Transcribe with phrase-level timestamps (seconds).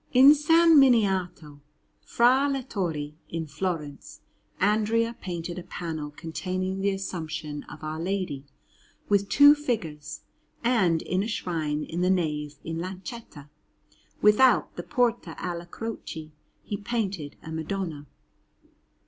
[0.13, 0.47] In S.
[0.49, 1.59] Miniato
[2.03, 4.21] fra le Torri in Florence
[4.59, 8.43] Andrea painted a panel containing the Assumption of Our Lady,
[9.09, 10.21] with two figures;
[10.63, 13.47] and in a shrine in the Nave a Lanchetta,
[14.23, 16.31] without the Porta alla Croce,
[16.63, 18.07] he painted a Madonna.